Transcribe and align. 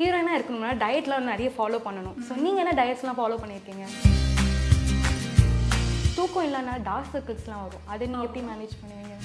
ஹீரோயினாக 0.00 0.36
இருக்கணும்னா 0.38 0.72
டயட்லாம் 0.82 1.30
நிறைய 1.30 1.48
ஃபாலோ 1.56 1.78
பண்ணணும். 1.86 2.18
ஸோ 2.26 2.32
நீங்கள் 2.44 2.62
என்ன 2.62 2.72
டயட்ஸ்லாம் 2.78 3.18
ஃபாலோ 3.18 3.36
பண்ணியிருக்கீங்க? 3.42 3.86
தூக்கம் 6.16 6.46
இல்லைன்னா 6.46 6.74
டார்க் 6.88 7.10
சர்க்கிள்ஸ்லாம் 7.14 7.64
வரும். 7.64 7.84
அதை 7.92 8.02
நீங்கள் 8.12 8.26
எப்படி 8.28 8.42
மேனேஜ் 8.50 8.74
பண்ணுவீங்க? 8.80 9.16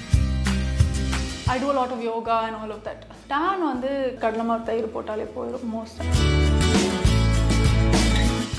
I 1.54 1.56
do 1.64 1.70
lot 1.78 1.94
of 1.96 2.04
yoga 2.10 2.36
and 2.46 2.58
all 2.62 2.74
of 2.76 2.84
that 2.88 3.04
tan 3.32 3.64
வந்து 3.72 3.92
கடலமார் 4.24 4.68
தயிர் 4.70 4.94
போட்டாலே 4.96 5.28
போயிடும் 5.36 5.68
மோஸ்ட் 5.76 6.02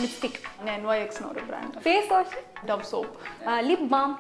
லிப்ஸ்டிக் 0.05 0.39
என்ஒய்எக்ஸ்னு 0.77 1.29
ஒரு 1.33 1.45
brand 1.51 1.77
face 1.87 2.09
wash 2.15 2.35
Dove 2.71 2.87
soap 2.93 3.13
lip 3.71 3.87
balm 3.95 4.15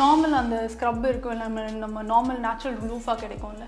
normal 0.00 0.32
அந்த 0.38 0.56
ஸ்க்ரப் 0.72 1.04
இருக்கும் 1.08 1.40
நம்ம 1.42 1.64
நம்ம 1.82 1.98
நார்மல் 2.12 2.38
நேச்சுரல் 2.44 2.78
லூஃபாக 2.90 3.16
கிடைக்கும்ல. 3.24 3.66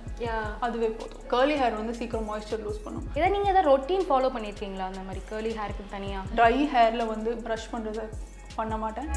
அதுவே 0.67 0.89
போதும். 0.99 1.21
கர்லி 1.33 1.57
ஹேர் 1.61 1.77
வந்து 1.81 1.95
சீக்கிரம் 1.99 2.27
மாய்ஸ்சர் 2.31 2.63
லூஸ் 2.65 2.81
பண்ணும். 2.87 3.05
இதை 3.19 3.27
நீங்கள் 3.35 3.53
எதாவது 3.53 3.69
ரொட்டீன் 3.71 4.07
ஃபாலோ 4.09 4.31
பண்ணியிருக்கீங்களா 4.37 4.87
அந்த 4.91 5.03
மாதிரி 5.09 5.21
கேர்லி 5.31 5.53
ஹேருக்கு 5.59 5.85
தனியாக 5.95 6.35
ட்ரை 6.39 6.57
ஹேரில் 6.73 7.05
வந்து 7.13 7.33
ப்ரஷ் 7.45 7.69
பண்ணுறத 7.75 8.09
பண்ண 8.59 8.77
மாட்டேன். 8.85 9.09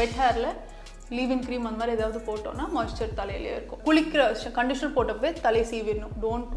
வெட் 0.00 0.18
ஹேரில் 0.20 0.50
லீவிங் 1.18 1.44
க்ரீம் 1.46 1.66
அந்த 1.68 1.78
மாதிரி 1.80 1.96
ஏதாவது 1.98 2.20
போட்டோம்னா 2.28 2.66
மாய்ஸ்சர் 2.76 3.18
தலையிலே 3.22 3.54
இருக்கும். 3.56 3.82
குளிக்கிற 3.88 4.22
கண்டிஷனர் 4.60 4.96
போட்டப்பவே 4.98 5.32
தலை 5.46 5.64
சீவிடணும். 5.72 6.14
டோன்ட் 6.26 6.52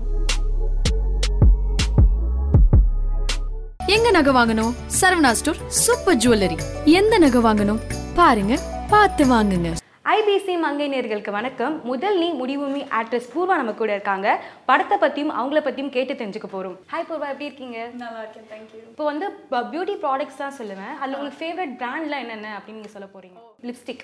எங்க 3.94 4.10
நகை 4.16 4.32
வாங்கணும்? 4.38 4.72
Saravana 5.00 5.32
store 5.40 5.60
super 5.80 6.16
jewellery. 6.22 6.56
எந்த 7.00 7.16
நகை 7.24 7.40
வாங்கணும்? 7.46 7.80
பாருங்க 8.20 8.54
பார்த்து 8.92 9.24
வாங்குங்க. 9.32 9.70
ஐபிசி 10.14 10.54
மங்கை 10.64 10.88
நேர்களுக்கு 10.94 11.32
வணக்கம். 11.38 11.76
முதல் 11.90 12.18
நீ 12.22 12.30
முடிவுமி 12.40 12.82
ஆக்ட்ரஸ் 13.00 13.28
பூர்வா 13.34 13.56
நம்ம 13.60 13.74
கூட 13.82 13.92
இருக்காங்க. 13.98 14.27
படத்தை 14.70 14.96
பற்றியும் 15.04 15.34
அவங்கள 15.40 15.62
பற்றியும் 15.68 15.92
கேட்டு 15.96 16.14
தெரிஞ்சுக்க 16.22 16.50
போகிறோம் 16.54 16.77
ஹாய் 16.94 17.08
பூர்வா 17.10 17.27
எப்படி 17.34 17.48
இருக்கீங்க? 17.50 17.77
நல்லா 18.02 18.22
இருக்கேன் 18.24 18.48
தேங்க்யூ 18.54 18.80
இப்போ 18.94 19.05
வந்து 19.12 19.27
பியூட்டி 19.74 19.96
ப்ராடக்ட்ஸ் 20.05 20.42
தான் 20.44 20.58
சொல்லுவேன். 20.60 20.96
அதில் 21.02 21.18
உங்களுக்கு 21.18 21.42
ஃபேவரட் 21.44 21.76
பிராண்ட்லாம் 21.84 22.24
என்னென்ன 22.26 22.55
அப்படின்னு 22.58 22.80
நீங்கள் 22.80 22.96
சொல்ல 22.96 23.10
போகிறீங்க 23.14 23.38
லிப்ஸ்டிக் 23.72 24.04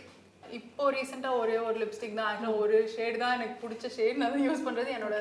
இப்போ 0.59 0.91
ரீசெண்டாக 0.97 1.41
ஒரே 1.41 1.57
ஒரு 1.69 1.75
லிப்ஸ்டிக் 1.85 2.15
தான். 2.19 2.29
ஆக்சுவலாக 2.29 2.61
ஒரு 2.65 2.77
ஷேட் 2.97 3.19
தான் 3.23 3.35
எனக்கு 3.39 3.57
பிடிச்ச 3.63 3.91
ஷேட் 3.97 4.21
நான் 4.23 4.45
யூஸ் 4.49 4.65
பண்ணுறது 4.67 4.91
என்னோட 4.99 5.17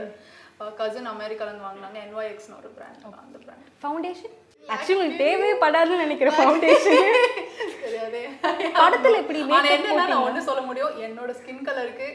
கசின் 0.78 1.11
அமெரிக்காலேருந்து 1.14 1.67
வாங்கினாங்க. 1.67 1.98
என்ஒய்எக்ஸ்னு 2.06 2.56
ஒரு 2.61 2.70
பிராண்ட் 2.78 3.05
அந்த 3.24 3.39
பிராண்ட் 3.47 3.69
ஃபவுண்டேஷன் 3.83 4.36
ஆக்சுவலி 4.62 4.97
உங்களுக்கு 4.97 5.25
தேவையே 5.27 5.55
படாதுன்னு 5.62 6.05
நினைக்கிறேன் 6.06 6.36
ஃபவுண்டேஷன் 6.39 6.98
படத்தில் 8.80 9.20
எப்படி 9.22 9.39
என்னன்னா 9.77 10.05
நான் 10.11 10.27
ஒண்ணு 10.27 10.48
சொல்ல 10.48 10.62
முடியும். 10.69 10.92
என்னோட 11.06 11.30
ஸ்கின் 11.39 11.64
கலருக்கு 11.69 12.08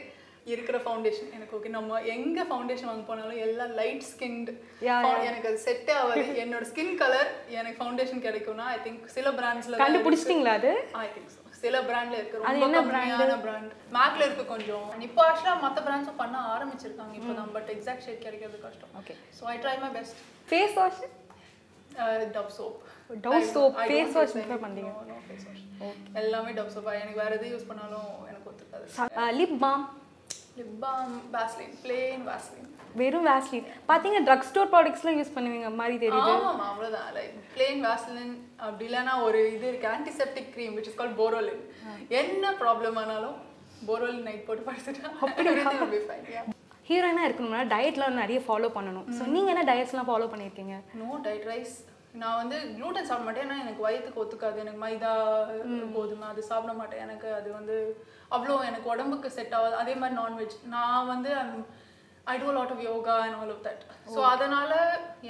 இருக்கிற 0.52 0.76
ஃபவுண்டேஷன் 0.82 1.30
எனக்கு 1.36 1.54
ஓகே 1.58 1.70
நம்ம 1.76 2.00
எங்க 2.14 2.38
ஃபவுண்டேஷன் 2.48 2.88
வாங்க 2.90 3.04
போனாலும் 3.08 3.40
எல்லாம் 3.46 3.72
லைட் 3.80 4.04
ஸ்கின்டு 4.10 4.52
எனக்கு 5.28 5.48
அது 5.50 5.58
செட்டே 5.66 5.94
ஆகாது. 6.02 6.24
என்னோட 6.42 6.64
ஸ்கின் 6.70 6.94
கலர் 7.02 7.30
எனக்கு 7.58 7.78
ஃபவுண்டேஷன் 7.80 8.22
கிடைக்கும்னா 8.26 8.66
ஐ 8.74 8.78
திங்க் 8.86 9.02
சில 9.16 9.32
பிராண்ட்ஸ்ல 9.40 9.80
கண்டுபிடிச்சிட்டிங்களா 9.82 10.54
அது? 10.60 10.72
I 11.04 11.08
think 11.16 11.32
so. 11.34 11.40
சில 11.64 11.76
பிராண்ட்ல 11.88 12.16
இருக்கு. 12.20 12.40
ரொம்ப 12.46 12.66
கம்மியான 12.78 13.36
பிராண்ட் 13.44 13.70
மேக்ல 13.98 14.22
இருக்கு 14.28 14.44
கொஞ்சம். 14.54 14.86
இப்போ 15.08 15.20
ஆக்சுவலா 15.28 15.54
மத்த 15.66 15.78
பிராண்ட்ஸும் 15.86 16.20
பண்ண 16.22 16.38
ஆரம்பிச்சிருக்காங்க 16.54 17.14
இப்போ 17.20 17.34
தான் 17.40 17.52
பட் 17.58 17.70
எக்ஸாக்ட் 17.76 18.06
ஷேட் 18.06 18.24
கிடைக்கிறது 18.26 18.58
கஷ்டம். 18.66 18.92
Okay. 19.02 19.16
So 19.38 19.44
I 19.54 19.56
try 19.64 19.76
my 19.84 19.90
best 19.98 20.18
face 20.50 20.76
wash 20.80 21.00
Dove 22.36 22.52
soap 22.58 22.76
Dove 23.24 23.42
soap, 23.54 23.74
face 23.90 24.14
wash 24.16 24.32
prefer 24.36 24.56
பண்றீங்க. 24.62 24.90
எல்லாமே 26.20 26.50
டவ் 26.56 26.72
சோப் 26.74 26.88
எனக்கு 27.02 27.20
வேற 27.22 27.32
எது 27.38 27.46
யூஸ் 27.52 27.68
பண்ணாலும் 27.68 28.08
எனக்கு 28.30 28.48
ஒத்துக்காது. 28.50 28.86
Lip 29.38 29.54
balm 29.64 29.84
lip 30.58 30.74
balm 30.84 31.12
Vaseline 31.34 31.74
plain 31.84 32.24
Vaseline 32.30 32.68
வெறும் 33.00 33.26
வேஸ்லின் 33.28 33.66
பார்த்தீங்கன்னா 33.90 34.26
ட்ரக் 34.28 34.48
ஸ்டோர் 34.50 34.70
ப்ராடக்ட்ஸ்லாம் 34.74 35.18
யூஸ் 35.20 35.32
பண்ணுவீங்க 35.36 35.70
மாதிரி 35.80 35.96
தெரியுது. 36.04 36.32
ஆமாம் 36.36 36.62
அவ்வளோதான் 36.70 37.08
லைக் 37.18 37.34
பிளேன் 37.54 37.82
வேஸ்லின் 37.86 38.34
அப்படி 38.66 38.86
இல்லைன்னா 38.88 39.14
ஒரு 39.26 39.40
இது 39.54 39.66
இருக்கு 39.70 39.88
antiseptic 39.96 40.52
cream 40.54 40.76
which 40.78 40.90
is 40.92 41.00
call 41.00 41.16
Boroline 41.22 41.62
என்ன 42.22 42.54
ப்ராப்ளம் 42.62 42.98
ஆனாலும் 43.02 43.36
போரோலின் 43.90 44.26
நைட் 44.28 44.46
போட்டு 44.46 44.68
படுத்துட்டா 44.68 45.88
பி 45.96 46.00
ஃபைன் 46.06 46.30
யா 46.36 46.44
ஹீரோயினாக 46.88 47.28
இருக்கணும்னா 47.28 47.62
டயட்லாம் 47.72 48.20
நிறைய 48.22 48.40
ஃபாலோ 48.46 48.68
பண்ணணும். 48.74 49.06
ஸோ 49.16 49.22
நீங்கள் 49.34 49.52
என்ன 49.52 49.62
டயட்ஸ்லாம் 49.70 50.08
ஃபாலோ 50.10 50.26
பண்ணியிருக்கீங்க 50.32 50.74
நோ 51.00 51.08
டயட் 51.24 51.46
ரைஸ் 51.52 51.76
நான் 52.20 52.38
வந்து 52.42 52.58
க்ளூட்டன் 52.76 53.08
சாப்பிட 53.08 53.26
மாட்டேன். 53.26 53.46
ஏன்னா 53.46 53.62
எனக்கு 53.64 53.86
வயிற்றுக்கு 53.86 54.22
ஒத்துக்காது. 54.22 54.58
எனக்கு 54.64 54.82
மைதா 54.84 55.14
கோதுமை 55.96 56.28
அது 56.32 56.42
சாப்பிட 56.50 56.74
மாட்டேன். 56.80 57.02
எனக்கு 57.06 57.28
அது 57.38 57.48
வந்து 57.58 57.76
அவ்வளோ 58.36 58.54
எனக்கு 58.68 58.92
உடம்புக்கு 58.94 59.30
செட் 59.38 59.56
ஆகாது. 59.58 59.76
அதே 59.82 59.96
மாதிரி 60.02 60.18
நான்வெஜ் 60.22 60.56
நான் 60.76 61.10
வந்து 61.14 61.32
I 62.32 62.34
do 62.42 62.52
lot 62.54 62.72
of 62.74 62.84
yoga 62.86 63.16
and 63.24 63.36
all 63.40 63.52
of 63.54 63.64
that 63.66 63.82
so 64.14 64.20
அதனால 64.32 64.72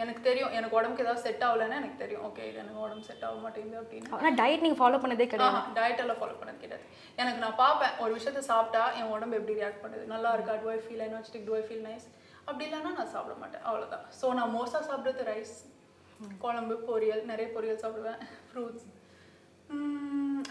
எனக்கு 0.03 0.21
தெரியும். 0.29 0.53
எனக்கு 0.59 0.79
உடம்புக்கு 0.79 1.05
ஏதாவது 1.05 1.25
செட் 1.25 1.45
ஆகலைன்னா 1.49 1.77
எனக்கு 1.81 1.99
தெரியும். 2.05 2.23
ஓகே 2.29 2.45
இது 2.51 2.61
எனக்கு 2.63 2.85
உடம்பு 2.85 3.09
செட் 3.09 3.27
ஆக 3.29 3.39
மாட்டேங்குது 3.43 3.81
அப்படின்னு. 3.83 4.13
ஆனால் 4.19 4.39
டயட் 4.41 4.65
நீங்கள் 4.67 4.81
ஃபாலோ 4.81 5.01
பண்ணதே 5.03 5.27
கிடையாது. 5.33 5.61
டயட் 5.79 6.03
எல்லாம் 6.05 6.21
ஃபாலோ 6.21 6.37
பண்ணது 6.41 6.63
கிடையாது. 6.65 6.85
எனக்கு 7.23 7.43
நான் 7.45 7.61
பார்ப்பேன். 7.65 7.95
ஒரு 8.05 8.13
விஷயத்த 8.19 8.43
சாப்பிட்டா 8.53 8.85
என் 9.01 9.13
உடம்பு 9.17 9.39
எப்படி 9.41 9.57
ரியாக்ட் 9.61 9.83
பண்ணுது? 9.85 10.05
நல்லா 10.15 10.33
இருக்கா? 10.37 10.55
Do 10.65 10.71
I 10.77 10.79
feel 10.87 11.05
energetic 11.09 11.49
do 11.51 11.57
I 11.61 11.63
feel 11.69 11.87
nice 11.91 12.07
அப்படி 12.49 12.65
இல்லைன்னா 12.69 12.93
நான் 12.99 13.15
சாப்பிட 13.17 13.37
மாட்டேன். 13.43 13.65
அவ்வளோதான் 13.71 14.07
ஸோ 14.21 14.29
நான் 14.41 14.55
மோஸ்ட்டாக 14.59 14.85
சாப்பிட்றது 14.91 15.31
ரைஸ் 15.33 15.57
குழம்பு 16.41 16.77
பொரியல் 16.89 17.25
நிறைய 17.25 17.49
பொரியல் 17.55 17.83
சாப்பிடுவேன் 17.83 18.21
fruits 18.47 18.87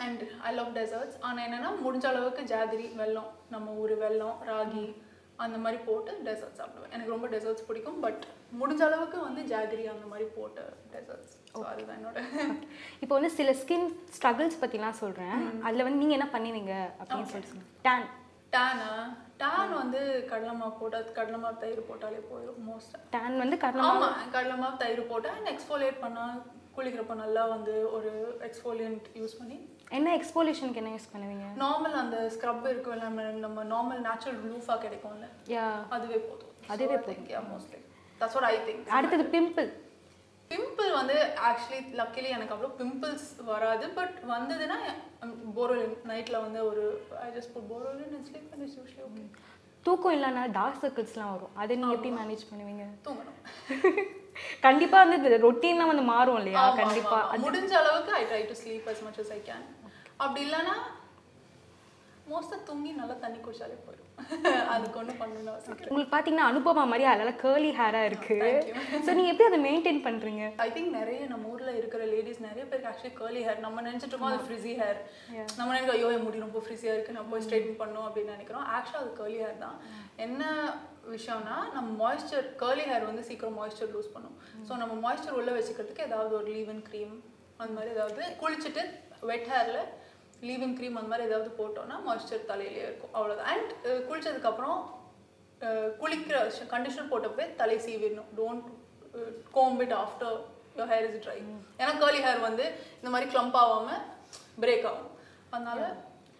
and 0.06 0.24
I 0.44 0.52
love 0.54 0.72
desserts 0.76 1.18
ஆனால் 1.22 1.44
என்னென்னா 1.46 1.72
முடிஞ்ச 1.82 2.06
அளவுக்கு 2.06 2.44
ஜாகரி 2.52 2.88
வெல்லம் 2.98 3.30
நம்ம 3.50 3.74
ஊர் 3.76 3.96
வெல்லம் 3.98 4.40
ராகி 4.50 4.86
அந்த 5.38 5.58
மாதிரி 5.58 5.78
போட்டு 5.86 6.12
டெசர்ட் 6.26 6.60
சாப்பிடுவேன். 6.60 6.92
எனக்கு 6.94 7.14
ரொம்ப 7.14 7.28
டெசர்ட்ஸ் 7.28 7.66
பிடிக்கும் 7.68 8.00
பட் 8.00 8.22
முடிஞ்ச 8.60 8.82
அளவுக்கு 8.82 9.18
வந்து 9.20 9.42
ஜாகரி 9.46 9.86
அந்த 9.94 10.06
மாதிரி 10.06 10.28
போட்டு 10.36 10.64
டெசர்ட்ஸ் 10.94 11.34
ஸோ 11.52 11.64
அதுதான் 11.72 11.98
என்னோட 12.00 12.20
இப்போ 13.02 13.14
வந்து 13.16 13.32
சில 13.36 13.52
ஸ்கின் 13.62 13.88
ஸ்ட்ரகிள்ஸ் 14.18 14.62
பற்றிலாம் 14.62 15.00
சொல்கிறேன் 15.02 15.36
அதில் 15.64 15.86
வந்து 15.88 16.02
நீங்கள் 16.04 16.20
என்ன 16.20 16.30
பண்ணுவீங்க 16.34 16.74
அப்படின்னு 17.00 17.32
சொல்லிட்டு 17.34 17.66
டேன் 17.88 18.08
டேனா 18.54 18.90
டேன் 19.40 19.74
வந்து 19.74 20.02
கடலமா 20.30 20.68
போட்டா 20.80 21.00
கடலமா 21.18 21.50
தயிர் 21.62 21.88
போட்டாலே 21.88 22.20
போயிடும் 22.30 22.60
மோஸ்ட்டாக 22.68 23.02
டேன் 23.16 23.42
வந்து 23.44 23.58
கடலை 23.58 23.88
ஆமா 23.88 24.10
கடலமா 24.36 24.70
தயிர் 24.78 25.02
போட்டா 25.08 25.32
அண்ட் 25.38 25.52
எக்ஸ்ஃபோலியேட் 25.54 26.04
பண்ணா 26.04 26.26
குளிக்கிறப்ப 26.78 27.16
நல்லா 27.16 27.44
வந்து 27.46 27.74
ஒரு 27.90 28.10
எக்ஸ்ஃபோலியன்ட் 28.48 29.06
யூஸ் 29.20 29.36
பண்ணி. 29.40 29.58
என்ன 29.92 30.14
எக்ஸ்போலியூஷனுக்கு 30.16 30.82
என்ன 30.82 30.92
யூஸ் 30.96 31.12
பண்ணுவீங்க? 31.14 31.46
நார்மல் 31.62 31.96
அந்த 32.02 32.18
ஸ்க்ரப் 32.34 32.66
இருக்கும் 32.72 33.04
நம்ம 33.04 33.28
நம்ம 33.46 33.64
நார்மல் 33.74 34.02
நேச்சுரல் 34.08 34.40
லூஃபாக 34.46 34.78
கிடைக்கும்ல. 34.86 35.28
யா 35.54 35.66
அதுவே 35.90 36.18
போதும். 36.28 36.52
அதுவே 36.74 36.98
போதும். 36.98 37.28
Yeah 37.34 37.42
mostly 37.52 37.80
that's 38.22 38.36
what 38.38 38.48
I 38.50 38.58
think 38.68 38.92
அடுத்தது 38.98 39.26
பிம்பிள் 39.36 39.70
பிம்பிள் 40.56 40.94
வந்து 40.94 41.14
ஆக்சுவலி 41.50 42.00
லக்கிலி 42.00 42.28
எனக்கு 42.30 42.56
அவ்வளோ 42.56 42.70
பிம்பிள்ஸ் 42.82 43.44
வராது. 43.46 43.90
பட் 43.90 44.16
வந்ததுன்னா 44.30 44.78
போரோலின் 45.56 45.98
நைட்டில் 46.08 46.42
வந்து 46.42 46.66
ஒரு 46.66 46.84
I 47.24 47.30
just 47.30 47.52
put 47.54 47.70
Boroline 47.70 48.16
and 48.18 48.28
sleep 48.28 48.52
and 48.54 48.68
is 48.68 48.78
usually 48.80 49.04
okay 49.08 49.26
தூக்கம் 49.84 50.14
இல்லைன்னா 50.14 50.52
டார்க் 50.52 50.84
சர்க்கிள்ஸ்லாம் 50.84 51.32
வரும். 51.32 51.56
அதை 51.56 51.78
நீங்கள் 51.78 51.96
எப்படி 51.96 52.16
மேனேஜ் 52.16 52.46
பண்ணுவீங்க? 52.52 52.84
தூங்கணும். 53.06 53.40
கண்டிப்பாக 54.62 55.10
வந்து 55.10 55.52
ரொட்டீன்லாம் 55.52 55.88
வந்து 55.88 56.02
மாறும் 56.02 56.38
இல்லையா? 56.38 56.76
கண்டிப்பாக. 56.76 57.38
முடிஞ்ச 57.38 57.72
அளவுக்கு 57.72 58.12
I 58.12 58.24
try 58.26 58.46
to 58.46 58.52
sleep 58.52 58.90
as 58.90 59.02
much 59.02 59.20
as 59.20 59.32
I 59.32 59.42
can 59.46 59.66
அப்படி 60.18 60.52
இல்லைன்னா 60.52 60.76
மோஸ்ட்டாக 62.32 62.60
தூங்கி 62.68 62.92
நல்லா 63.00 63.16
தண்ணி 63.24 63.40
குடிச்சாலே 63.46 63.76
போயிடும் 63.86 64.04
அதுக்கு 64.74 64.98
ஒன்றும் 65.02 65.20
பண்ணணும்னு 65.22 65.52
அவசியம். 65.54 65.90
உங்களுக்கு 65.90 66.14
பார்த்தீங்கன்னா 66.14 66.48
அனுபவா 66.52 66.84
மாதிரி 66.92 67.06
அதெல்லாம் 67.12 67.40
கேர்லி 67.44 67.70
ஹேராக 67.80 68.10
இருக்குது 68.10 68.50
ஸோ 69.06 69.10
நீங்கள் 69.18 69.32
எப்படி 69.34 69.48
அதை 69.50 69.60
மெயின்டைன் 69.66 70.00
பண்ணுறீங்க 70.08 70.44
ஐ 70.66 70.68
திங்க் 70.76 70.96
நிறைய 71.00 71.20
நம்ம 71.34 71.52
ஊர்ல 71.54 71.72
இருக்கிற 71.80 72.04
லேடிஸ் 72.14 72.42
நிறைய 72.48 72.64
பேருக்கு 72.70 72.90
ஆக்சுவலி 72.92 73.14
curly 73.20 73.42
ஹேர் 73.48 73.60
நம்ம 73.66 73.84
நினைச்சிட்டு 73.88 74.14
இருக்கோம் 74.14 74.32
அது 74.32 74.48
ஃப்ரிஸி 74.48 74.74
ஹேர் 74.82 75.00
நம்ம 75.58 75.70
நினைக்கிறோம் 75.74 75.98
ஐயோ 75.98 76.24
முடி 76.26 76.44
ரொம்ப 76.46 76.62
ஃப்ரிஸியாக 76.66 76.96
இருக்கு 76.98 77.16
நான் 77.18 77.30
போய் 77.34 77.46
ஸ்ட்ரைட்டன் 77.48 77.80
பண்ணும் 77.84 78.08
அப்படின்னு 78.08 78.36
நினைக்கிறோம். 78.38 78.66
ஆக்சுவலாக 78.78 79.04
அது 79.06 79.14
curly 79.22 79.40
ஹேர் 79.46 79.62
தான். 79.66 79.78
என்ன 80.26 80.42
விஷயம்னா 81.16 81.58
நம்ம 81.76 81.90
மாய்ஸ்சர் 82.04 82.48
curly 82.64 82.88
ஹேர் 82.92 83.10
வந்து 83.10 83.26
சீக்கிரம் 83.30 83.58
மாய்ஸ்சர் 83.62 83.94
லூஸ் 83.96 84.14
பண்ணும். 84.16 84.36
ஸோ 84.68 84.72
நம்ம 84.84 84.94
மாய்ஸ்சர் 85.06 85.38
உள்ள 85.42 85.52
வச்சுக்கிறதுக்கு 85.58 86.08
ஏதாவது 86.10 86.34
ஒரு 86.40 86.50
லீவன் 86.58 86.84
க்ரீம் 86.90 87.14
அந்த 87.62 87.72
மாதிரி 87.78 87.94
ஏதாவது 87.98 88.24
குளிச்சுட்டு 88.42 88.84
வெட் 89.32 89.50
ஹேரில் 89.54 89.82
லீவிங் 90.42 90.76
க்ரீம் 90.78 90.98
அந்த 90.98 91.10
மாதிரி 91.10 91.28
ஏதாவது 91.28 91.52
போட்டோம்னா 91.58 91.98
மாய்ஸ்சர் 92.08 92.50
தலையிலேயே 92.50 92.86
இருக்கும். 92.88 93.14
அவ்வளோதான் 93.14 93.52
அண்ட் 93.54 93.72
குளிச்சதுக்கப்புறம் 94.10 94.78
அஹ் 95.62 95.92
குளிக்கிற 96.02 96.38
கண்டிஷனர் 96.74 97.12
போட்டப்பவே 97.12 97.56
தலை 97.56 97.78
சீவிடணும். 97.80 98.32
Don't 98.38 98.66
comb 99.52 99.80
it 99.82 99.96
after 100.02 100.36
your 100.76 100.92
hair 100.94 101.06
is 101.10 101.24
dry 101.26 101.38
ஏன்னா 101.80 101.94
கேர்லி 102.02 102.22
ஹேர் 102.22 102.40
வந்து 102.40 102.66
இந்த 103.00 103.10
மாதிரி 103.10 103.30
க்ளம்ப் 103.32 103.58
ஆகாம 103.62 103.90
பிரேக் 104.62 104.86
ஆகும். 104.86 105.12
அதனால 105.54 105.80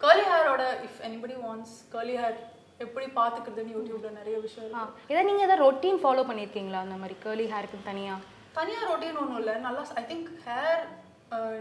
girly 0.00 0.24
ஹேரோட 0.24 0.62
if 0.86 1.00
anybody 1.04 1.36
wants 1.44 1.74
curly 1.94 2.16
hair 2.16 2.36
எப்படி 2.78 3.06
பார்த்துக்கிறதுன்னு 3.14 3.74
யூடியூப்ல 3.76 4.10
நிறைய 4.10 4.38
விஷயம் 4.38 4.74
ஆ. 4.74 4.82
இதை 5.08 5.22
நீங்கள் 5.22 5.46
எதாவது 5.46 5.64
ரொட்டீன் 5.64 6.00
ஃபாலோ 6.02 6.24
பண்ணியிருக்கீங்களா 6.30 6.80
அந்த 6.86 6.96
மாதிரி 6.96 7.16
கேர்லி 7.24 7.46
ஹேருக்கு 7.52 7.78
தனியாக 7.84 8.20
தனியாக 8.52 8.86
ரொட்டீன் 8.92 9.18
ஒன்றும் 9.22 9.38
இல்லை. 9.38 9.54
நல்லா 9.58 9.82
ஐ 9.94 10.04
திங்க் 10.04 10.28
ஹேர் 10.46 10.82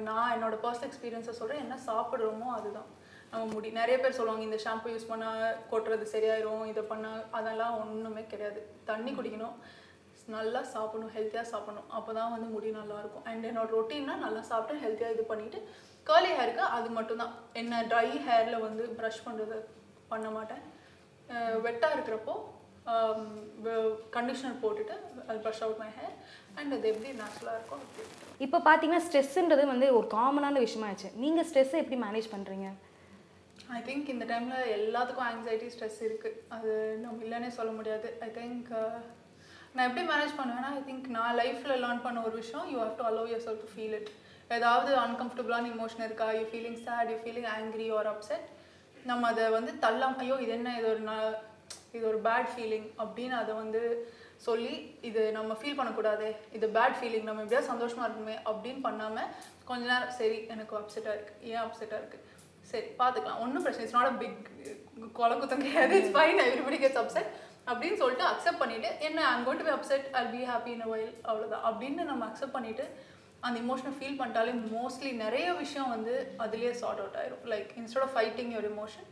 நான் 0.07 0.33
என்னோட 0.35 0.55
பர்சனல் 0.63 0.89
எக்ஸ்பீரியன்ஸை 0.89 1.33
சொல்கிறேன் 1.37 1.63
என்ன 1.63 1.75
சாப்பிட்றோமோ 1.87 2.49
அதுதான். 2.57 2.89
நம்ம 3.31 3.45
முடி 3.53 3.69
நிறைய 3.79 3.95
பேர் 4.01 4.17
சொல்லுவாங்க 4.17 4.43
இந்த 4.47 4.57
ஷாம்பு 4.65 4.91
யூஸ் 4.93 5.09
பண்ணால் 5.11 5.55
கொட்டுறது 5.71 6.05
சரியாயிரும் 6.11 6.65
இதை 6.71 6.83
பண்ணால் 6.91 7.23
அதெல்லாம் 7.37 7.77
ஒன்றுமே 7.83 8.23
கிடையாது. 8.33 8.59
தண்ணி 8.89 9.11
குடிக்கணும். 9.17 9.55
நல்லா 10.35 10.61
சாப்பிடணும் 10.73 11.13
ஹெல்த்தியாக 11.15 11.51
சாப்பிடணும். 11.53 11.89
அப்போ 11.97 12.11
தான் 12.17 12.31
வந்து 12.35 12.47
முடி 12.53 12.69
நல்லாயிருக்கும் 12.77 13.25
அண்ட் 13.31 13.47
என்னோட 13.49 13.69
ரொட்டீன்னா 13.77 14.15
நல்லா 14.25 14.41
சாப்பிட்டு 14.51 14.81
ஹெல்த்தியாக 14.83 15.15
இது 15.15 15.25
பண்ணிவிட்டு 15.31 15.59
கேர்லி 16.07 16.31
ஹேருக்கு 16.37 16.63
அது 16.77 16.89
மட்டும்தான். 16.97 17.33
என்ன 17.61 17.81
ட்ரை 17.91 18.07
ஹேரில் 18.27 18.63
வந்து 18.67 18.83
ப்ரஷ் 18.99 19.25
பண்ணுறது 19.27 19.57
பண்ண 20.11 20.27
மாட்டேன். 20.37 20.63
வெட்டாக 21.65 21.95
இருக்கிறப்போ 21.95 22.33
கண்டிஷனர் 24.15 24.61
போட்டுட்டு 24.63 24.95
அது 25.27 25.37
brush 25.45 25.61
out 25.65 25.79
my 25.83 25.89
hair 25.99 26.15
and 26.59 26.73
அது 26.77 26.87
எப்படி 26.93 27.09
நேச்சுரலாக 27.21 27.57
இருக்கும். 27.59 27.83
இப்போ 28.45 28.57
பார்த்தீங்கன்னா 28.67 29.03
ஸ்ட்ரெஸ்ன்றது 29.07 29.63
வந்து 29.73 29.87
ஒரு 29.97 30.07
காமனான 30.17 30.59
விஷயமாச்சு 30.65 31.09
நீங்கள் 31.23 31.47
ஸ்ட்ரெஸ்ஸை 31.49 31.79
எப்படி 31.83 31.99
மேனேஜ் 32.05 32.29
பண்ணுறீங்க 32.33 32.67
ஐ 33.77 33.79
திங்க் 33.87 34.09
இந்த 34.13 34.25
டைமில் 34.31 34.71
எல்லாத்துக்கும் 34.77 35.27
ஆங்ஸைட்டி 35.29 35.67
ஸ்ட்ரெஸ் 35.75 36.01
இருக்குது 36.07 36.41
அது 36.55 36.71
நம்ம 37.03 37.23
இல்லைன்னே 37.25 37.49
சொல்ல 37.59 37.71
முடியாது. 37.77 38.07
ஐ 38.25 38.29
திங்க் 38.37 38.69
நான் 39.75 39.87
எப்படி 39.87 40.03
மேனேஜ் 40.11 40.35
பண்ணுவேன்னா 40.39 40.69
ஐ 40.79 40.81
திங்க் 40.89 41.07
நான் 41.15 41.37
லைஃப்பில் 41.41 41.81
லேர்ன் 41.83 42.03
பண்ண 42.05 42.19
ஒரு 42.27 42.35
விஷயம் 42.41 42.67
you 42.73 42.77
have 42.83 42.99
to 42.99 43.05
allow 43.09 43.31
yourself 43.47 43.61
to 43.63 43.69
feel 43.73 43.95
it 43.99 44.11
ஏதாவது 44.57 44.91
அன்கம்ஃபர்டபுளான 45.05 45.69
இமோஷன் 45.75 46.05
இருக்கா? 46.07 46.27
You 46.39 46.43
feeling 46.51 46.79
sad 46.85 47.09
you 47.13 47.17
feeling 47.23 47.49
angry 47.55 47.87
or 47.97 48.09
upset 48.13 48.45
நம்ம 49.11 49.27
அதை 49.33 49.45
வந்து 49.57 49.71
தள்ளாம 49.85 50.21
ஐயோ 50.25 50.37
இது 50.45 50.53
என்ன? 50.59 50.69
இது 50.79 50.87
ஒரு 50.93 51.03
இது 51.95 52.03
ஒரு 52.11 52.19
பேட் 52.27 52.51
ஃபீலிங் 52.53 52.87
அப்படின்னு 53.03 53.35
அதை 53.41 53.53
வந்து 53.63 53.81
சொல்லி 54.45 54.73
இது 55.09 55.21
நம்ம 55.37 55.55
ஃபீல் 55.59 55.77
பண்ணக்கூடாது 55.79 56.27
இது 56.57 56.65
பேட் 56.77 56.97
ஃபீலிங் 56.99 57.27
நம்ம 57.29 57.43
எப்படியாவது 57.43 57.71
சந்தோஷமாக 57.73 58.07
இருக்குமே 58.07 58.35
அப்படின்னு 58.51 58.81
பண்ணாமல் 58.87 59.29
கொஞ்ச 59.69 59.83
நேரம் 59.91 60.15
சரி 60.19 60.39
எனக்கு 60.53 60.73
அப்செட்டாக 60.79 61.15
இருக்குது 61.17 61.49
ஏன் 61.51 61.63
அப்செட்டாக 61.65 62.01
இருக்குது 62.01 62.23
சரி 62.71 62.87
பார்த்துக்கலாம். 62.99 63.41
ஒன்றும் 63.43 63.63
பிரச்சனை 63.63 63.83
இட்ஸ் 63.85 63.97
நாட் 63.97 64.11
அ 64.11 64.15
பிக் 64.21 64.45
கொலை 65.17 65.35
குத்தம் 65.41 65.65
கிடையாது. 65.65 65.97
It's 65.99 66.15
fine 66.15 66.39
everybody 66.45 66.77
gets 66.83 67.01
upset 67.01 67.29
அப்படின்னு 67.71 67.97
சொல்லிட்டு 68.01 68.25
அக்செப்ட் 68.31 68.61
பண்ணிவிட்டு 68.61 68.89
என்ன 69.07 69.19
I'm 69.31 69.45
got 69.47 69.59
to 69.61 69.67
be 69.67 69.73
upset 69.75 70.05
I 70.21 70.23
be 70.33 70.41
happy 70.51 70.71
in 70.75 70.87
while 70.91 71.13
அவ்வளோதான் 71.29 71.65
அப்படின்னு 71.69 72.03
நம்ம 72.11 72.25
அக்செப்ட் 72.29 72.55
பண்ணிட்டு 72.57 72.85
அந்த 73.47 73.57
இமோஷனை 73.63 73.91
ஃபீல் 73.97 74.19
பண்ணிட்டாலே 74.19 74.53
மோஸ்ட்லி 74.75 75.11
நிறைய 75.23 75.47
விஷயம் 75.63 75.91
வந்து 75.95 76.13
அதுலேயே 76.45 76.73
சார்ட் 76.81 77.01
அவுட் 77.03 77.17
ஆயிரும். 77.21 77.43
Like 77.53 77.71
instead 77.81 78.05
of 78.05 78.15
fighting 78.17 78.51
your 78.55 78.69
emotion 78.73 79.07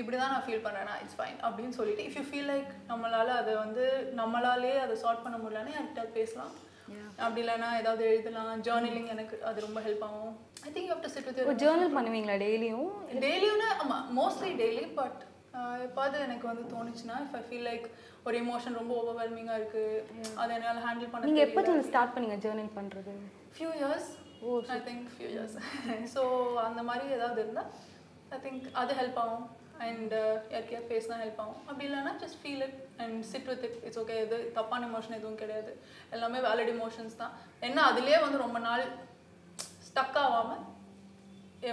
இப்படி 0.00 0.16
தான் 0.20 0.32
நான் 0.34 0.44
ஃபீல் 0.46 0.64
பண்ணுறேன்னா 0.64 0.94
இட்ஸ் 1.02 1.18
ஃபைன் 1.18 1.38
அப்படின்னு 1.46 1.76
சொல்லிட்டு 1.78 2.04
இஃப் 2.08 2.16
யூ 2.18 2.24
ஃபீல் 2.30 2.50
லைக் 2.52 2.70
நம்மளால 2.90 3.28
அதை 3.42 3.52
வந்து 3.64 3.84
நம்மளாலே 4.20 4.72
அதை 4.84 4.96
சார்ட் 5.04 5.24
பண்ண 5.26 5.36
முடியலன்னா 5.44 5.74
யார்கிட்ட 5.76 6.04
பேசலாம். 6.18 6.54
அப்படி 7.24 7.40
இல்லைன்னா 7.42 7.68
ஏதாவது 7.80 8.02
எழுதலாம். 8.10 8.50
ஜேர்னலிங் 8.66 9.08
எனக்கு 9.14 9.36
அது 9.48 9.64
ரொம்ப 9.66 9.78
ஹெல்ப் 9.86 10.04
ஆகும். 10.08 10.34
I 10.66 10.70
think 10.76 11.02
to 11.06 11.10
sit 11.14 11.26
with 11.30 11.62
journal 11.64 11.96
பண்ணுவீங்களா 11.96 12.36
டெய்லியும் 12.44 12.92
டெய்லியும்னா 13.26 13.70
ஆமாம் 13.84 14.06
மோஸ்ட்லி 14.18 14.52
டெய்லி 14.62 14.84
பட் 15.00 15.18
எப்பாவது 15.88 16.16
எனக்கு 16.26 16.46
வந்து 16.50 16.64
தோணுச்சுன்னா 16.74 17.16
இஃப் 17.26 17.36
ஐ 17.40 17.42
ஃபீல் 17.48 17.66
லைக் 17.70 17.86
ஒரு 18.26 18.36
எமோஷன் 18.44 18.78
ரொம்ப 18.80 18.92
ஓவர்வெல்மிங்காக 19.00 19.58
இருக்குது 19.60 20.32
அதை 20.40 20.50
என்னால் 20.56 20.82
ஹேண்டில் 20.86 21.10
பண்ண 21.12 21.30
நீங்கள் 21.30 21.46
எப்போதுல 21.48 21.84
ஸ்டார்ட் 21.90 22.14
பண்ணீங்க 22.14 22.38
ஜேர்னல் 22.46 22.72
பண்ணுறது 22.78 23.14
few 23.56 23.70
years 23.80 24.08
I 24.76 24.80
think 24.88 25.06
few 25.14 25.30
years 25.36 25.56
so 26.16 26.22
அந்த 26.68 26.82
மாதிரி 26.90 27.06
ஏதாவது 27.18 27.40
இருந்தால் 27.44 27.70
ஐ 28.36 28.38
திங்க் 28.46 28.66
அது 28.82 28.92
ஹெல்ப் 29.00 29.20
ஆகும். 29.24 29.46
அண்ட் 29.78 30.14
யாருக்கையா 30.52 30.80
பேசினா 30.88 31.16
ஹெல்ப் 31.20 31.38
ஆகும். 31.38 31.60
அப்படி 31.66 31.84
இல்லைன்னா 31.88 32.12
just 32.22 32.38
feel 32.42 32.62
it 32.62 32.78
and 32.96 33.22
sit 33.24 33.44
with 33.44 33.64
it 33.64 33.78
it's 33.84 33.98
okay 33.98 34.16
எது 34.16 34.52
தப்பான 34.52 34.86
எமோஷன் 34.86 35.16
எதுவும் 35.16 35.36
கிடையாது. 35.36 35.72
எல்லாமே 36.10 36.38
வேலிட் 36.38 36.72
எமோஷன்ஸ் 36.74 37.16
தான். 37.16 37.34
என்ன 37.60 37.82
அதுலேயே 37.90 38.20
வந்து 38.20 38.38
ரொம்ப 38.38 38.58
நாள் 38.58 38.84
ஸ்டக் 39.88 40.18
ஆகாமல் 40.18 40.64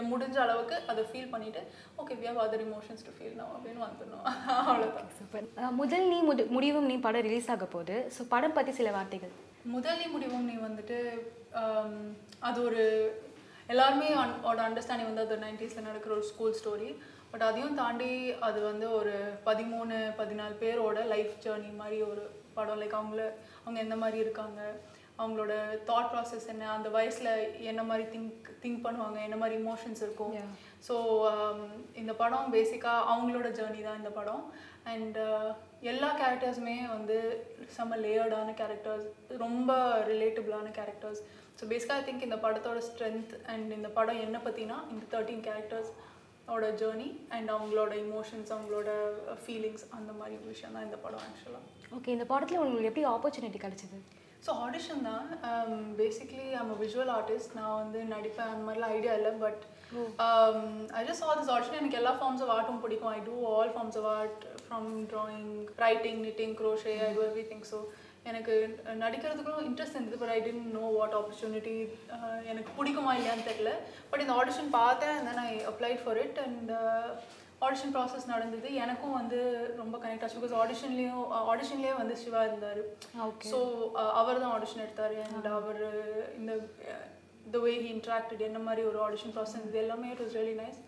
முடிஞ்ச 0.09 0.37
அளவுக்கு 0.37 0.75
அதை 0.87 1.03
ஃபீல் 1.03 1.31
பண்ணிவிட்டு 1.33 1.61
okay 1.97 2.13
we 2.13 2.25
have 2.25 2.39
other 2.39 2.63
emotions 2.63 3.03
to 3.07 3.11
feel 3.17 3.35
no 3.35 3.45
அப்படின்னு 3.55 3.81
வந்துடணும். 3.83 4.23
அவ்வளோதான் 4.61 5.11
சூப்பர் 5.17 5.71
முதல் 5.73 6.07
நீ 6.07 6.21
முடி 6.21 6.43
முடிவும் 6.49 6.85
நீ 6.85 6.97
படம் 6.97 7.21
ரிலீஸ் 7.21 7.49
ஆக 7.49 7.65
போகுது. 7.65 8.11
ஸோ 8.15 8.23
படம் 8.29 8.53
பற்றி 8.53 8.71
சில 8.71 8.91
வார்த்தைகள். 8.91 9.33
முதலி 9.65 10.07
முடிவும் 10.07 10.45
நீ 10.45 10.55
வந்துட்டு 10.61 10.97
ஆம், 11.53 11.99
அது 12.39 12.63
ஒரு 12.63 12.81
எல்லாருமே 13.67 14.07
அன்- 14.15 14.41
ஓட 14.43 14.69
அண்டர்ஸ்டாண்டிங் 14.69 15.11
வந்து 15.11 15.21
அது 15.21 15.35
நைன்டிஸில் 15.37 15.81
நடக்கிற 15.81 16.13
ஒரு 16.15 16.23
ஸ்கூல் 16.23 16.57
ஸ்டோரி 16.59 16.89
பட் 17.35 17.47
அதையும் 17.47 17.79
தாண்டி 17.79 18.11
அது 18.47 18.59
வந்து 18.67 18.87
ஒரு 18.97 19.13
பதிமூணு 19.45 19.95
பதினாலு 20.19 20.53
பேரோட 20.61 20.99
லைஃப் 21.13 21.33
ஜேர்னி 21.45 21.71
மாதிரி 21.79 21.97
ஒரு 22.11 22.21
படம். 22.57 22.79
லைக் 22.81 22.95
அவங்கள 22.99 23.23
அவங்க 23.63 23.79
எந்த 23.85 23.95
மாதிரி 24.03 24.17
இருக்காங்க? 24.25 24.61
அவங்களோட 25.21 25.53
தாட் 25.89 26.07
ப்ராசஸ் 26.11 26.47
என்ன? 26.53 26.69
அந்த 26.75 26.89
வயசில் 26.95 27.29
என்ன 27.71 27.81
மாதிரி 27.89 28.05
திங்க் 28.13 28.47
திங்க் 28.63 28.85
பண்ணுவாங்க? 28.85 29.17
என்ன 29.27 29.39
மாதிரி 29.41 29.57
இமோஷன்ஸ் 29.63 30.03
இருக்கும். 30.05 30.37
ஸோ 30.87 30.95
இந்த 32.03 32.15
படம் 32.21 32.55
பேசிக்காக 32.55 33.09
அவங்களோட 33.13 33.49
ஜேர்னி 33.59 33.83
தான் 33.87 33.99
இந்த 34.01 34.13
படம். 34.19 34.45
அண்ட் 34.93 35.19
எல்லா 35.91 36.11
கேரக்டர்ஸுமே 36.23 36.77
வந்து 36.95 37.19
செம்ம 37.75 38.01
லேயர்டான 38.05 38.55
கேரக்டர்ஸ் 38.63 39.07
ரொம்ப 39.45 39.71
ரிலேட்டபிளான 40.13 40.73
கேரக்டர்ஸ் 40.79 41.21
ஸோ 41.59 41.65
பேசிக்காக 41.73 41.99
ஐ 42.01 42.07
திங்க் 42.09 42.27
இந்த 42.29 42.39
படத்தோட 42.47 42.79
ஸ்ட்ரென்த் 42.89 43.35
அண்ட் 43.53 43.71
இந்த 43.79 43.91
படம் 43.99 44.25
என்ன 44.27 44.37
பற்றினா 44.47 44.79
இந்த 44.93 45.05
தேர்ட்டீன் 45.13 45.45
கேரக்டர்ஸ் 45.49 45.93
ஓட 46.53 46.65
ஜேர்னி 46.81 47.07
அண்ட் 47.35 47.49
அவங்களோட 47.55 47.93
இமோஷன்ஸ் 48.05 48.51
அவங்களோட 48.55 48.89
ஃபீலிங்ஸ் 49.43 49.85
அந்த 49.97 50.11
மாதிரி 50.19 50.35
விஷயம் 50.51 50.75
தான் 50.75 50.85
இந்த 50.87 50.97
படம் 51.05 51.23
ஆக்சுவலாக 51.27 51.95
ஓகே 51.97 52.13
இந்த 52.15 52.25
படத்தில் 52.33 52.63
உங்களுக்கு 52.65 52.89
எப்படி 52.91 53.05
ஆப்பர்ச்சுனிட்டி 53.15 53.59
கிடைச்சது? 53.63 53.97
ஸோ 54.45 54.53
ஆடிஷன் 54.65 55.05
தான். 55.09 55.27
Basically 56.01 56.47
I'm 56.59 56.71
a 56.73 56.77
visual 56.81 57.11
artist 57.17 57.55
நான் 57.59 57.77
வந்து 57.81 57.99
நடிப்பேன். 58.15 58.51
அந்த 58.53 58.63
மாதிரிலாம் 58.65 58.93
ஐடியா 58.97 59.13
இல்லை 59.19 59.31
but 59.43 59.61
I 60.99 61.01
just 61.09 61.23
all 61.27 61.39
this 61.39 61.53
audition 61.55 61.79
எனக்கு 61.81 61.99
எல்லா 62.01 62.13
ஃபார்ம்ஸ் 62.19 62.43
ஆஃப் 62.45 62.53
ஆர்ட்டும் 62.55 62.81
பிடிக்கும். 62.83 63.13
I 63.17 63.21
do 63.29 63.35
all 63.53 63.71
forms 63.75 63.97
of 64.01 64.09
art 64.17 64.43
from 64.65 64.89
drawing 65.13 65.49
writing 65.85 66.19
knitting 66.25 66.53
crochet 66.61 66.97
I 67.07 67.09
do 67.17 67.23
everything. 67.29 67.61
So 67.71 67.79
எனக்கு 68.31 68.53
நடிக்கிறதுக்கும் 69.03 69.65
இன்ட்ரெஸ்ட் 69.69 69.97
இருந்தது 69.97 70.19
but 70.21 70.33
I 70.35 70.39
didn't 70.45 70.67
know 70.77 70.85
what 70.97 71.15
opportunity 71.19 71.75
எனக்கு 72.51 72.71
பிடிக்குமா 72.77 73.11
இல்லையான்னு 73.17 73.47
தெரியல. 73.49 73.71
பட் 74.11 74.23
இந்த 74.25 74.35
ஆடிஷன் 74.41 74.69
பார்த்தேன் 74.81 75.15
and 75.19 75.27
then 75.29 75.39
I 75.47 75.51
applied 75.71 75.99
for 76.03 76.19
it 76.25 76.39
and 76.45 76.71
audition 77.65 77.93
process 77.95 78.25
நடந்தது. 78.31 78.67
எனக்கும் 78.85 79.17
வந்து 79.19 79.39
ரொம்ப 79.81 79.95
கனெக்ட் 80.03 80.23
ஆச்சு 80.25 80.39
பிகாஸ் 80.39 80.55
ஆடிஷன்லேயும் 80.63 81.23
ஆடிஷன்லேயே 81.51 81.93
வந்து 82.01 82.15
சிவா 82.23 82.41
இருந்தார். 82.49 82.81
ஸோ 83.51 83.59
அவர் 84.21 84.41
தான் 84.43 84.55
ஆடிஷன் 84.57 84.83
எடுத்தார் 84.85 85.15
அண்ட் 85.27 85.47
அவர் 85.59 85.81
இந்த 86.39 86.53
த 87.53 87.57
வே 87.65 87.73
ஹி 87.83 87.89
இன்ட்ராக்டட் 87.95 88.43
என்ன 88.49 88.59
மாதிரி 88.67 88.83
ஒரு 88.91 88.99
ஆடிஷன் 89.07 89.33
ப்ராசஸ் 89.35 89.65
இது 89.69 89.79
எல்லாமே 89.85 90.09
it 90.13 90.23
was 90.23 90.37
really 90.39 90.55
nice 90.63 90.79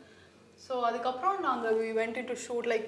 so 0.66 0.74
அதுக்கப்புறம் 0.90 1.38
நாங்கள் 1.48 1.76
we 1.84 1.90
went 2.02 2.20
into 2.32 2.38
shoot 2.46 2.70
like 2.74 2.88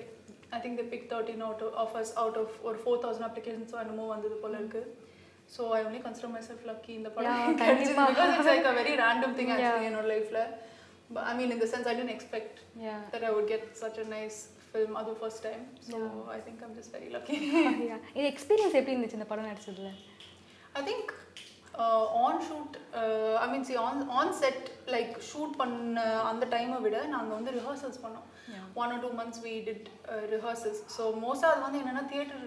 I 0.51 0.59
think 0.63 0.79
the 0.81 0.85
pick 0.93 1.05
thirteen 1.11 1.43
out 1.47 1.63
of 1.83 1.95
us 1.99 2.13
out 2.21 2.39
of 2.43 2.55
ஒரு 2.67 2.77
ஃபோர் 2.83 3.01
தௌசண்ட் 3.03 3.27
அப்ளிகேஷன்ஸ் 3.29 3.73
என்னமோ 3.83 4.07
வந்தது 4.13 4.37
போல 4.43 4.53
இருக்கு. 4.61 4.83
So 5.55 5.61
I 5.75 5.81
only 5.85 5.99
consider 6.05 6.33
myself 6.47 6.65
lucky 6.69 6.91
இந்த 6.99 7.09
படம். 7.13 7.39
Because 7.53 8.33
it's 8.33 8.49
like 8.51 8.67
a 8.71 8.75
very 8.79 8.93
random 9.03 9.35
thing 9.39 9.51
actually 9.55 9.89
என்னோட 9.91 10.07
லைஃப்பில் 10.13 10.41
I 11.29 11.35
mean 11.39 11.51
in 11.55 11.61
the 11.63 11.69
sense 11.73 11.89
I 11.91 11.95
didn't 11.99 12.15
expect 12.15 12.57
that 13.13 13.23
I 13.23 13.33
would 13.35 13.47
get 13.47 13.63
such 13.77 13.97
a 13.97 14.09
nice 14.09 14.37
film 14.73 14.91
அது 14.99 15.11
first 15.21 15.39
time. 15.45 15.61
So 15.87 15.97
I 16.35 16.41
think 16.45 16.57
I'm 16.65 16.73
just 16.75 16.91
very 16.95 17.09
lucky. 17.15 17.37
Yeah. 17.89 17.99
இது 18.17 18.25
experience 18.33 18.77
எப்படி 18.79 18.93
இருந்துச்சு 18.95 19.19
இந்த 19.19 19.29
படம் 19.31 19.49
நடிச்சதுல? 19.49 19.91
I 20.75 20.83
think 20.89 21.05
on 22.23 22.35
shoot 22.45 22.71
uh, 22.93 23.35
I 23.43 23.47
mean 23.51 23.63
see 23.63 23.77
on 23.77 23.97
on 24.19 24.29
set 24.39 24.59
like 24.93 25.13
shoot 25.29 25.51
பண்ண 25.59 26.01
அந்த 26.29 26.45
டைமை 26.53 26.77
விட 26.85 26.97
நாங்கள் 27.13 27.37
வந்து 27.37 27.51
ரிஹர்சல்ஸ் 27.57 28.01
பண்ணோம். 28.03 28.25
One 28.81 28.91
or 28.93 29.01
two 29.03 29.09
months 29.19 29.41
we 29.45 29.53
did 29.67 29.87
rehearsals 30.33 30.81
so 30.95 31.03
மோஸ்ட்டாக 31.23 31.51
அது 31.53 31.63
வந்து 31.65 31.81
என்னென்னா 31.81 32.03
தியேட்டர் 32.13 32.43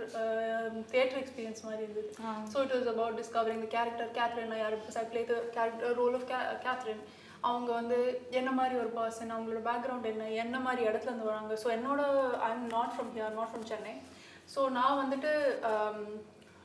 தியேட்டர் 0.93 1.21
எக்ஸ்பீரியன்ஸ் 1.23 1.65
மாதிரி 1.69 1.83
இருந்தது. 1.87 2.11
So 2.53 2.57
it 2.65 2.75
was 2.77 2.91
about 2.95 3.19
discovering 3.21 3.63
the 3.65 3.69
character 3.77 4.11
Catherine 4.19 4.55
யார் 4.63 4.77
I 5.03 5.07
play 5.13 5.23
the 5.33 5.37
character 5.57 5.97
role 6.01 6.17
of 6.19 6.29
Catherine 6.67 7.03
அவங்க 7.51 7.71
வந்து 7.79 7.99
என்ன 8.41 8.51
மாதிரி 8.59 8.75
ஒரு 8.83 8.91
பர்சன் 8.99 9.33
அவங்களோட 9.37 9.63
பேக்ரவுண்ட் 9.71 10.11
என்ன 10.13 10.29
என்ன 10.45 10.57
மாதிரி 10.67 10.83
இடத்துல 10.91 11.11
இருந்து 11.11 11.31
வராங்க. 11.31 11.55
ஸோ 11.63 11.71
என்னோட 11.79 12.03
I 12.49 12.51
am 12.57 12.69
not 12.77 12.95
from 12.97 13.11
here 13.17 13.39
not 13.41 13.53
from 13.53 13.69
Chennai 13.73 13.95
so 14.55 14.61
நான் 14.79 15.01
வந்துட்டு 15.03 15.33
um, 15.73 15.99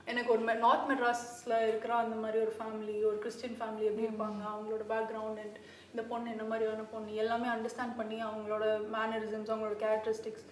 எனக்கு 0.07 0.31
ஒரு 0.33 0.43
நார்த் 0.59 0.87
மெட்ராஸில் 0.89 1.55
இருக்கிற 1.67 1.93
அந்த 1.95 2.15
மாதிரி 2.15 2.37
ஒரு 2.39 2.53
ஃபேமிலி 2.57 2.95
ஒரு 3.05 3.17
கிறிஸ்டின் 3.17 3.57
ஃபேமிலி 3.59 3.87
எப்படி 3.89 4.07
இருப்பாங்க 4.07 4.41
அவங்களோட 4.51 4.83
பேக்ரவுண்ட் 4.91 5.41
அண்ட் 5.43 5.57
இந்த 5.91 6.03
பொண்ணு 6.03 6.31
என்ன 6.31 6.45
மாதிரியான 6.49 6.85
பொண்ணு 6.93 7.19
எல்லாமே 7.23 7.47
அண்டர்ஸ்டாண்ட் 7.47 7.97
பண்ணி 7.97 8.17
அவங்களோட 8.27 8.65
மேனரிசம்ஸ் 8.95 9.51
அவங்களோட 9.51 9.77
கேரக்டரிஸ்டிக்ஸ் 9.83 10.45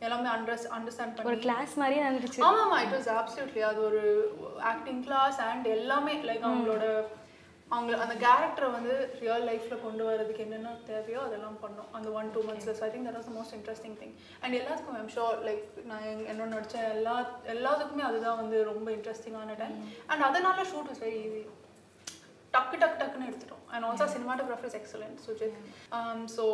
எல்லாமே 0.00 0.28
அண்டர்ஸ் 0.28 0.66
அண்டர்ஸ்டாண்ட் 0.76 1.18
ஒரு 1.20 1.26
பண்ணி 1.26 1.44
கிளாஸ் 1.44 1.74
மாதிரியே 1.76 2.04
நடந்துச்சு. 2.06 2.40
ஆமாம் 2.40 2.62
ஆமாம் 2.62 2.82
இட் 2.84 2.94
வாஸ் 2.96 3.10
அப்சல்யூட்லி 3.16 3.62
அது 3.62 3.80
ஒரு 3.88 4.00
ஆக்டிங் 4.72 5.02
கிளாஸ் 5.04 5.38
அண்ட் 5.48 5.66
எல்லாமே 5.76 6.14
லைக் 6.28 6.48
அவங்களோட 6.48 6.86
அவங்க 7.74 7.92
அந்த 8.04 8.14
கேரக்டரை 8.24 8.68
வந்து 8.76 8.94
ரியல் 9.22 9.46
லைஃப்பில் 9.50 9.82
கொண்டு 9.84 10.02
வரதுக்கு 10.08 10.44
என்னென்ன 10.46 10.70
தேவையோ 10.90 11.20
அதெல்லாம் 11.28 11.56
பண்ணோம். 11.62 11.88
அந்த 11.98 12.08
one 12.18 12.28
two 12.34 12.40
மந்த்ஸில் 12.48 12.76
so 12.78 12.84
I 12.88 12.90
think 12.94 13.06
that 13.08 13.18
was 13.20 13.30
most 13.38 13.54
interesting 13.58 13.96
thing 14.02 14.14
and 14.42 14.56
எல்லாத்துக்கும் 14.60 14.98
ஐம் 15.00 15.12
ஷோர் 15.16 15.38
லைக் 15.48 15.64
நான் 15.90 16.04
என்னோட 16.32 16.48
நடித்த 16.56 16.78
எல்லா 16.96 17.14
எல்லாத்துக்குமே 17.54 18.04
அதுதான் 18.10 18.40
வந்து 18.42 18.58
ரொம்ப 18.70 18.88
இன்ட்ரெஸ்டிங்கான 18.96 19.56
டைம் 19.62 19.76
அண்ட் 20.10 20.24
அதனால 20.28 20.64
ஷூட் 20.72 20.90
இஸ் 20.94 21.02
வெரி 21.04 21.20
ஈஸி 21.26 21.42
டக்கு 22.54 22.78
டக்கு 22.80 22.98
டக்குன்னு 23.02 23.28
எடுத்துட்டோம். 23.30 23.62
And 23.74 23.84
also 23.88 24.06
cinematographer 24.14 24.68
is 24.70 24.78
excellent 24.80 25.20
Sujith 25.26 25.54
so 26.36 26.44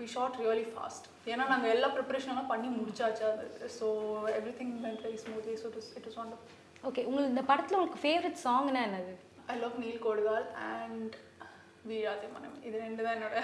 we 0.00 0.08
shot 0.16 0.36
really 0.42 0.66
fast 0.72 1.06
ஏன்னா 1.32 1.46
நாங்கள் 1.52 1.72
எல்லா 1.76 1.88
ப்ரிப்பரேஷனெல்லாம் 1.96 2.50
பண்ணி 2.52 2.68
முடிச்சாச்சு. 2.74 3.24
அது 3.30 3.70
so 3.78 3.86
everything 4.60 4.74
went 4.84 5.02
very 5.06 5.18
smoothly 5.24 5.54
so 5.62 5.68
it 5.70 5.88
it 6.00 6.08
is 6.10 6.18
one 6.24 6.34
okay 6.88 7.04
உங்களுக்கு 7.08 7.32
இந்த 7.34 7.44
படத்தில் 7.52 7.78
உங்களுக்கு 7.78 8.04
ஃபேவரட் 8.04 8.38
சாங்னா 8.46 8.82
என்னது? 8.88 9.14
ஐ 9.48 9.56
லவ் 9.58 9.78
நீல் 9.82 10.04
கோடுகால் 10.04 10.46
அண்ட் 10.72 11.14
வீராதி 11.84 12.26
மனம் 12.32 12.56
இது 12.68 12.76
ரெண்டு 12.80 13.02
தான் 13.04 13.14
என்னோட 13.16 13.36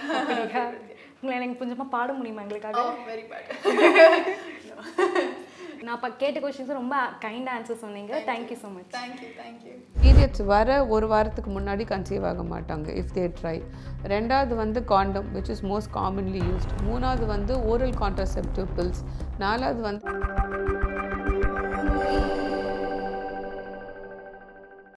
உங்களை 1.16 1.34
எனக்கு 1.38 1.60
கொஞ்சமாக 1.60 1.88
பாட 1.94 2.12
முடியுமா 2.18 2.44
எங்களுக்காக? 2.44 2.84
வெரி 3.08 3.26
பேட் 3.30 3.50
நான் 5.78 5.96
இப்போ 5.96 6.08
கேட்ட 6.20 6.38
கொஸ்டின்ஸ் 6.42 6.76
ரொம்ப 6.76 6.94
கைண்ட் 7.22 7.48
ஆன்சர் 7.54 7.80
சொன்னீங்க. 7.82 8.12
Thank you 8.28 8.56
so 8.60 8.68
much 8.74 8.92
thank you 8.94 9.28
thank you 9.38 9.72
periods 10.02 10.42
வர 10.50 10.68
ஒரு 10.94 11.06
வாரத்துக்கு 11.06 11.50
முன்னாடி 11.50 11.84
கன்சீவ் 11.90 12.24
ஆக 12.30 12.44
மாட்டாங்க 12.52 12.88
இஃப் 13.00 13.12
தே 13.16 13.24
ட்ரை 13.38 13.54
ரெண்டாவது 14.12 14.54
வந்து 14.62 14.80
condom 14.92 15.28
which 15.34 15.50
is 15.54 15.64
most 15.70 15.92
commonly 15.96 16.42
used 16.46 16.72
மூணாவது 16.82 17.26
வந்து 17.32 17.56
ஓரல் 17.70 17.96
கான்ட்ரசெப்டிவ் 18.00 18.70
பில்ஸ் 18.78 19.02
நாலாவது 19.38 19.82
வந்து 19.82 20.06